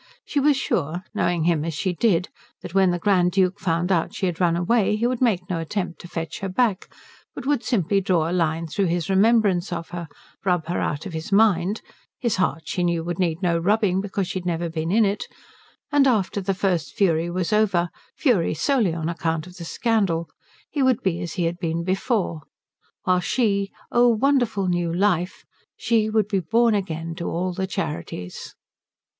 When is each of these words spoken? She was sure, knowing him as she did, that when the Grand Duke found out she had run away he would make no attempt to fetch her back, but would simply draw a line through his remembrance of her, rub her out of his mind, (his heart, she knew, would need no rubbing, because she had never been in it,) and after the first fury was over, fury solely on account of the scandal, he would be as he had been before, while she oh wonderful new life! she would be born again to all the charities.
She 0.25 0.39
was 0.39 0.57
sure, 0.57 1.03
knowing 1.13 1.43
him 1.43 1.63
as 1.63 1.75
she 1.75 1.93
did, 1.93 2.29
that 2.63 2.73
when 2.73 2.89
the 2.89 2.97
Grand 2.97 3.31
Duke 3.33 3.59
found 3.59 3.91
out 3.91 4.15
she 4.15 4.25
had 4.25 4.41
run 4.41 4.55
away 4.55 4.95
he 4.95 5.05
would 5.05 5.21
make 5.21 5.47
no 5.47 5.59
attempt 5.59 6.01
to 6.01 6.07
fetch 6.07 6.39
her 6.39 6.49
back, 6.49 6.91
but 7.35 7.45
would 7.45 7.63
simply 7.63 8.01
draw 8.01 8.27
a 8.27 8.33
line 8.33 8.65
through 8.65 8.85
his 8.87 9.11
remembrance 9.11 9.71
of 9.71 9.89
her, 9.89 10.07
rub 10.43 10.65
her 10.65 10.79
out 10.81 11.05
of 11.05 11.13
his 11.13 11.31
mind, 11.31 11.83
(his 12.17 12.37
heart, 12.37 12.63
she 12.65 12.83
knew, 12.83 13.03
would 13.03 13.19
need 13.19 13.43
no 13.43 13.59
rubbing, 13.59 14.01
because 14.01 14.27
she 14.27 14.39
had 14.39 14.45
never 14.47 14.69
been 14.71 14.89
in 14.89 15.05
it,) 15.05 15.25
and 15.91 16.07
after 16.07 16.41
the 16.41 16.55
first 16.55 16.95
fury 16.95 17.29
was 17.29 17.53
over, 17.53 17.89
fury 18.17 18.55
solely 18.55 18.95
on 18.95 19.07
account 19.07 19.45
of 19.45 19.57
the 19.57 19.65
scandal, 19.65 20.27
he 20.71 20.81
would 20.81 21.03
be 21.03 21.21
as 21.21 21.33
he 21.33 21.43
had 21.43 21.59
been 21.59 21.83
before, 21.83 22.41
while 23.03 23.19
she 23.19 23.69
oh 23.91 24.07
wonderful 24.07 24.67
new 24.67 24.91
life! 24.91 25.45
she 25.77 26.09
would 26.09 26.27
be 26.27 26.39
born 26.39 26.73
again 26.73 27.13
to 27.13 27.25
all 27.27 27.53
the 27.53 27.67
charities. 27.67 28.55